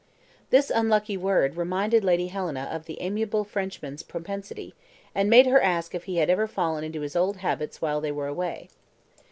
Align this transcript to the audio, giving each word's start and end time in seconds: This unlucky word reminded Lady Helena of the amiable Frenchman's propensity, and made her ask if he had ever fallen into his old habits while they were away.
This 0.49 0.71
unlucky 0.73 1.15
word 1.15 1.55
reminded 1.55 2.03
Lady 2.03 2.25
Helena 2.29 2.61
of 2.71 2.85
the 2.85 2.99
amiable 3.01 3.43
Frenchman's 3.43 4.01
propensity, 4.01 4.73
and 5.13 5.29
made 5.29 5.45
her 5.45 5.61
ask 5.61 5.93
if 5.93 6.05
he 6.05 6.17
had 6.17 6.27
ever 6.27 6.47
fallen 6.47 6.83
into 6.83 7.01
his 7.01 7.15
old 7.15 7.37
habits 7.37 7.83
while 7.83 8.01
they 8.01 8.11
were 8.11 8.25
away. 8.25 8.67